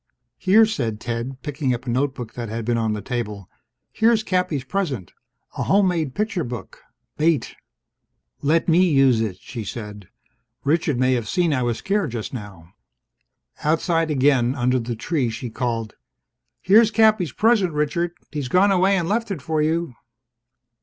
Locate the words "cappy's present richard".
16.89-18.13